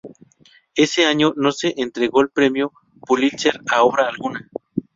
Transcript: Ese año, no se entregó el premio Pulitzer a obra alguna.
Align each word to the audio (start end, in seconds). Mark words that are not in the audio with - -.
Ese 0.73 1.05
año, 1.05 1.31
no 1.35 1.51
se 1.51 1.75
entregó 1.79 2.21
el 2.21 2.31
premio 2.31 2.73
Pulitzer 3.05 3.59
a 3.71 3.83
obra 3.83 4.07
alguna. 4.09 4.49